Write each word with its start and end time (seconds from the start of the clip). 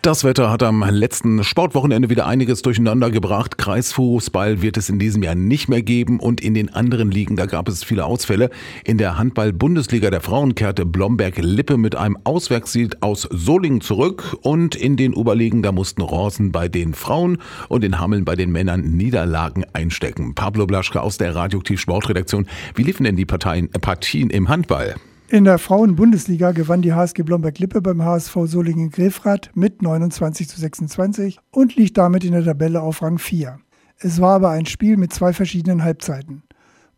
Das 0.00 0.22
Wetter 0.22 0.48
hat 0.48 0.62
am 0.62 0.84
letzten 0.88 1.42
Sportwochenende 1.42 2.08
wieder 2.08 2.24
einiges 2.24 2.62
durcheinander 2.62 3.10
gebracht. 3.10 3.58
Kreisfußball 3.58 4.62
wird 4.62 4.76
es 4.76 4.88
in 4.88 5.00
diesem 5.00 5.24
Jahr 5.24 5.34
nicht 5.34 5.68
mehr 5.68 5.82
geben 5.82 6.20
und 6.20 6.40
in 6.40 6.54
den 6.54 6.72
anderen 6.72 7.10
Ligen, 7.10 7.34
da 7.34 7.46
gab 7.46 7.66
es 7.68 7.82
viele 7.82 8.04
Ausfälle. 8.04 8.50
In 8.84 8.96
der 8.96 9.18
Handball-Bundesliga 9.18 10.10
der 10.10 10.20
Frauen 10.20 10.54
kehrte 10.54 10.86
Blomberg-Lippe 10.86 11.76
mit 11.78 11.96
einem 11.96 12.16
Auswärtssieg 12.22 12.96
aus 13.00 13.22
Solingen 13.22 13.80
zurück 13.80 14.36
und 14.40 14.76
in 14.76 14.96
den 14.96 15.14
Oberligen, 15.14 15.64
da 15.64 15.72
mussten 15.72 16.02
Ronsen 16.02 16.52
bei 16.52 16.68
den 16.68 16.94
Frauen 16.94 17.38
und 17.68 17.82
in 17.82 17.98
Hameln 17.98 18.24
bei 18.24 18.36
den 18.36 18.52
Männern 18.52 18.82
Niederlagen 18.82 19.64
einstecken. 19.72 20.36
Pablo 20.36 20.66
Blaschke 20.66 21.02
aus 21.02 21.18
der 21.18 21.34
Radioaktiv 21.34 21.80
Sportredaktion. 21.80 22.46
Wie 22.76 22.84
liefen 22.84 23.02
denn 23.02 23.16
die 23.16 23.26
Parteien, 23.26 23.68
Partien 23.68 24.30
im 24.30 24.48
Handball? 24.48 24.94
In 25.30 25.44
der 25.44 25.58
Frauen-Bundesliga 25.58 26.52
gewann 26.52 26.80
die 26.80 26.94
HSG 26.94 27.22
Blomberg-Lippe 27.22 27.82
beim 27.82 28.02
HSV 28.02 28.34
Solingen-Grefrath 28.44 29.50
mit 29.54 29.82
29 29.82 30.48
zu 30.48 30.58
26 30.58 31.38
und 31.50 31.76
liegt 31.76 31.98
damit 31.98 32.24
in 32.24 32.32
der 32.32 32.44
Tabelle 32.44 32.80
auf 32.80 33.02
Rang 33.02 33.18
4. 33.18 33.58
Es 33.98 34.22
war 34.22 34.36
aber 34.36 34.48
ein 34.48 34.64
Spiel 34.64 34.96
mit 34.96 35.12
zwei 35.12 35.34
verschiedenen 35.34 35.84
Halbzeiten. 35.84 36.44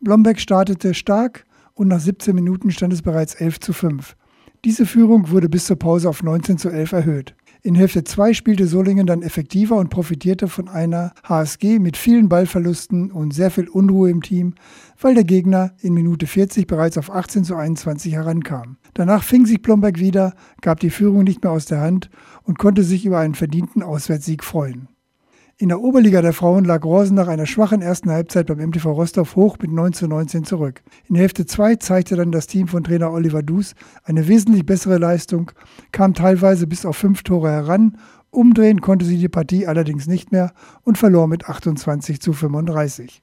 Blomberg 0.00 0.38
startete 0.38 0.94
stark 0.94 1.44
und 1.74 1.88
nach 1.88 1.98
17 1.98 2.32
Minuten 2.32 2.70
stand 2.70 2.92
es 2.92 3.02
bereits 3.02 3.34
11 3.34 3.58
zu 3.58 3.72
5. 3.72 4.14
Diese 4.64 4.86
Führung 4.86 5.30
wurde 5.30 5.48
bis 5.48 5.66
zur 5.66 5.80
Pause 5.80 6.08
auf 6.08 6.22
19 6.22 6.56
zu 6.56 6.68
11 6.68 6.92
erhöht. 6.92 7.34
In 7.62 7.74
Hälfte 7.74 8.04
2 8.04 8.32
spielte 8.32 8.66
Solingen 8.66 9.06
dann 9.06 9.20
effektiver 9.20 9.76
und 9.76 9.90
profitierte 9.90 10.48
von 10.48 10.68
einer 10.68 11.12
HSG 11.24 11.78
mit 11.78 11.98
vielen 11.98 12.30
Ballverlusten 12.30 13.10
und 13.10 13.34
sehr 13.34 13.50
viel 13.50 13.68
Unruhe 13.68 14.08
im 14.08 14.22
Team, 14.22 14.54
weil 14.98 15.14
der 15.14 15.24
Gegner 15.24 15.72
in 15.82 15.92
Minute 15.92 16.26
40 16.26 16.66
bereits 16.66 16.96
auf 16.96 17.10
18 17.10 17.44
zu 17.44 17.56
21 17.56 18.14
herankam. 18.14 18.78
Danach 18.94 19.22
fing 19.22 19.44
sich 19.44 19.60
Blomberg 19.60 19.98
wieder, 19.98 20.32
gab 20.62 20.80
die 20.80 20.88
Führung 20.88 21.24
nicht 21.24 21.42
mehr 21.42 21.52
aus 21.52 21.66
der 21.66 21.82
Hand 21.82 22.08
und 22.44 22.58
konnte 22.58 22.82
sich 22.82 23.04
über 23.04 23.18
einen 23.18 23.34
verdienten 23.34 23.82
Auswärtssieg 23.82 24.42
freuen. 24.42 24.88
In 25.60 25.68
der 25.68 25.82
Oberliga 25.82 26.22
der 26.22 26.32
Frauen 26.32 26.64
lag 26.64 26.86
Rosen 26.86 27.16
nach 27.16 27.28
einer 27.28 27.44
schwachen 27.44 27.82
ersten 27.82 28.10
Halbzeit 28.10 28.46
beim 28.46 28.60
MTV 28.60 28.92
Rostov 28.92 29.36
hoch 29.36 29.58
mit 29.60 29.70
9 29.70 29.92
zu 29.92 30.08
19 30.08 30.44
zurück. 30.44 30.80
In 31.06 31.16
Hälfte 31.16 31.44
2 31.44 31.76
zeigte 31.76 32.16
dann 32.16 32.32
das 32.32 32.46
Team 32.46 32.66
von 32.66 32.82
Trainer 32.82 33.12
Oliver 33.12 33.42
Dus 33.42 33.74
eine 34.02 34.26
wesentlich 34.26 34.64
bessere 34.64 34.96
Leistung, 34.96 35.52
kam 35.92 36.14
teilweise 36.14 36.66
bis 36.66 36.86
auf 36.86 36.96
fünf 36.96 37.24
Tore 37.24 37.50
heran, 37.50 37.98
umdrehen 38.30 38.80
konnte 38.80 39.04
sie 39.04 39.18
die 39.18 39.28
Partie 39.28 39.66
allerdings 39.66 40.06
nicht 40.06 40.32
mehr 40.32 40.54
und 40.82 40.96
verlor 40.96 41.28
mit 41.28 41.44
28 41.46 42.22
zu 42.22 42.32
35. 42.32 43.20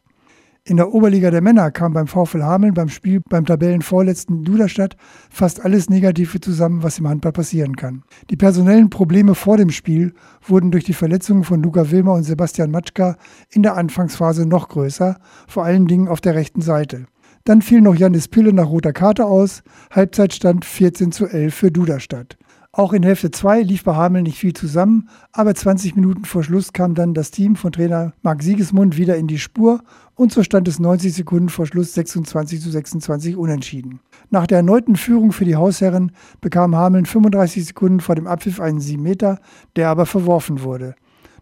In 0.69 0.75
der 0.75 0.93
Oberliga 0.93 1.31
der 1.31 1.39
Männer 1.41 1.71
kam 1.71 1.93
beim 1.93 2.07
VfL 2.07 2.43
Hameln 2.43 2.73
beim 2.73 2.89
Spiel 2.89 3.21
beim 3.29 3.45
Tabellenvorletzten 3.45 4.43
Duderstadt 4.43 4.97
fast 5.29 5.63
alles 5.63 5.89
Negative 5.89 6.41
zusammen, 6.41 6.83
was 6.83 6.99
im 6.99 7.07
Handball 7.07 7.31
passieren 7.31 7.77
kann. 7.77 8.03
Die 8.29 8.35
personellen 8.35 8.89
Probleme 8.89 9.33
vor 9.33 9.55
dem 9.55 9.69
Spiel 9.69 10.13
wurden 10.45 10.71
durch 10.71 10.83
die 10.83 10.91
Verletzungen 10.91 11.45
von 11.45 11.63
Luca 11.63 11.89
Wilmer 11.89 12.15
und 12.15 12.23
Sebastian 12.23 12.69
Matschka 12.69 13.15
in 13.49 13.63
der 13.63 13.77
Anfangsphase 13.77 14.45
noch 14.45 14.67
größer, 14.67 15.15
vor 15.47 15.63
allen 15.63 15.88
Dingen 15.88 16.09
auf 16.09 16.19
der 16.19 16.35
rechten 16.35 16.59
Seite. 16.59 17.05
Dann 17.45 17.61
fiel 17.61 17.79
noch 17.79 17.95
Janis 17.95 18.27
Pülle 18.27 18.51
nach 18.51 18.67
roter 18.67 18.91
Karte 18.91 19.23
aus, 19.23 19.63
Halbzeitstand 19.89 20.65
14 20.65 21.13
zu 21.13 21.27
11 21.27 21.55
für 21.55 21.71
Duderstadt. 21.71 22.38
Auch 22.78 22.94
in 22.94 23.02
Hälfte 23.02 23.31
2 23.31 23.64
lief 23.64 23.83
bei 23.83 23.95
Hameln 23.95 24.25
nicht 24.25 24.38
viel 24.38 24.53
zusammen, 24.53 25.09
aber 25.31 25.56
20 25.56 25.95
Minuten 25.95 26.25
vor 26.25 26.44
Schluss 26.44 26.73
kam 26.73 26.94
dann 26.94 27.16
das 27.16 27.31
Team 27.31 27.56
von 27.56 27.72
Trainer 27.72 28.14
Marc 28.22 28.44
Siegesmund 28.44 28.97
wieder 28.97 29.17
in 29.17 29.25
die 29.25 29.39
Spur 29.39 29.81
und 30.14 30.31
so 30.31 30.44
stand 30.44 30.67
es 30.67 30.78
90 30.78 31.11
Sekunden 31.11 31.50
vor 31.50 31.66
Schluss 31.66 31.95
26 31.95 32.61
zu 32.61 32.69
26 32.69 33.36
unentschieden. 33.36 34.00
Nach 34.30 34.45
der 34.45 34.58
erneuten 34.58 34.95
Führung 34.95 35.31
für 35.31 35.44
die 35.44 35.56
Hausherren 35.56 36.11
bekam 36.39 36.75
Hameln 36.75 37.08
35 37.08 37.66
Sekunden 37.66 38.00
vor 38.00 38.14
dem 38.14 38.28
Abpfiff 38.28 38.59
einen 38.59 38.80
7 38.80 39.02
Meter, 39.02 39.39
der 39.75 39.89
aber 39.89 40.06
verworfen 40.06 40.62
wurde. 40.62 40.94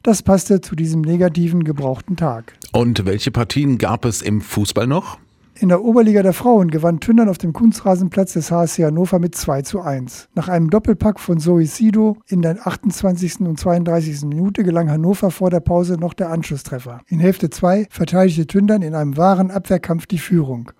Das 0.03 0.23
passte 0.23 0.61
zu 0.61 0.73
diesem 0.73 1.01
negativen 1.01 1.65
gebrauchten 1.65 2.15
Tag. 2.15 2.53
Und 2.71 3.05
welche 3.05 3.31
Partien 3.31 3.77
gab 3.77 4.05
es 4.05 4.21
im 4.21 4.39
Fußball 4.39 4.87
noch? 4.87 5.17
In 5.57 5.69
der 5.69 5.85
Oberliga 5.85 6.21
der 6.21 6.33
Frauen 6.33 6.69
gewann 6.69 6.99
Tündern 6.99 7.29
auf 7.29 7.37
dem 7.37 7.53
Kunstrasenplatz 7.53 8.33
des 8.33 8.51
HSC 8.51 8.83
Hannover 8.83 9.19
mit 9.19 9.35
2 9.35 9.61
zu 9.61 9.79
1. 9.79 10.27
Nach 10.35 10.49
einem 10.49 10.69
Doppelpack 10.69 11.17
von 11.17 11.39
Zoe 11.39 11.65
Sido 11.65 12.17
in 12.27 12.41
der 12.41 12.67
28. 12.67 13.39
und 13.39 13.57
32. 13.57 14.23
Minute 14.25 14.63
gelang 14.63 14.91
Hannover 14.91 15.31
vor 15.31 15.49
der 15.49 15.61
Pause 15.61 15.93
noch 15.93 16.13
der 16.13 16.29
Anschlusstreffer. 16.29 16.99
In 17.07 17.21
Hälfte 17.21 17.49
2 17.49 17.87
verteidigte 17.89 18.47
Tündern 18.47 18.81
in 18.81 18.95
einem 18.95 19.15
wahren 19.15 19.49
Abwehrkampf 19.49 20.07
die 20.07 20.17
Führung. 20.17 20.73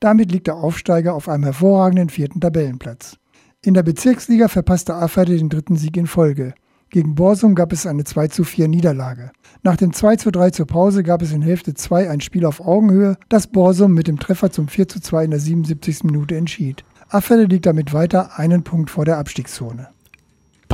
Damit 0.00 0.32
liegt 0.32 0.46
der 0.46 0.56
Aufsteiger 0.56 1.12
auf 1.12 1.28
einem 1.28 1.44
hervorragenden 1.44 2.08
vierten 2.08 2.40
Tabellenplatz. 2.40 3.18
In 3.62 3.74
der 3.74 3.82
Bezirksliga 3.82 4.48
verpasste 4.48 4.94
Aferde 4.94 5.36
den 5.36 5.50
dritten 5.50 5.76
Sieg 5.76 5.94
in 5.98 6.06
Folge. 6.06 6.54
Gegen 6.92 7.14
Borsum 7.14 7.54
gab 7.54 7.72
es 7.72 7.86
eine 7.86 8.04
2 8.04 8.28
zu 8.28 8.44
4 8.44 8.68
Niederlage. 8.68 9.30
Nach 9.62 9.78
dem 9.78 9.94
2 9.94 10.16
zu 10.16 10.30
3 10.30 10.50
zur 10.50 10.66
Pause 10.66 11.02
gab 11.02 11.22
es 11.22 11.32
in 11.32 11.40
Hälfte 11.40 11.72
2 11.72 12.10
ein 12.10 12.20
Spiel 12.20 12.44
auf 12.44 12.60
Augenhöhe, 12.60 13.16
das 13.30 13.46
Borsum 13.46 13.94
mit 13.94 14.08
dem 14.08 14.18
Treffer 14.18 14.50
zum 14.50 14.68
4 14.68 14.88
zu 14.88 15.00
2 15.00 15.24
in 15.24 15.30
der 15.30 15.40
77. 15.40 16.04
Minute 16.04 16.36
entschied. 16.36 16.84
Affelde 17.08 17.44
liegt 17.44 17.64
damit 17.64 17.94
weiter 17.94 18.38
einen 18.38 18.62
Punkt 18.62 18.90
vor 18.90 19.06
der 19.06 19.16
Abstiegszone. 19.16 19.88